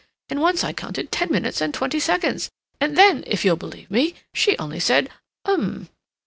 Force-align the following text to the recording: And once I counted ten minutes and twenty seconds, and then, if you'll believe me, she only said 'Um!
And 0.29 0.41
once 0.41 0.63
I 0.63 0.73
counted 0.73 1.11
ten 1.11 1.31
minutes 1.31 1.61
and 1.61 1.75
twenty 1.75 1.99
seconds, 1.99 2.49
and 2.79 2.97
then, 2.97 3.23
if 3.27 3.45
you'll 3.45 3.55
believe 3.55 3.91
me, 3.91 4.15
she 4.33 4.57
only 4.57 4.79
said 4.79 5.11
'Um! 5.45 5.89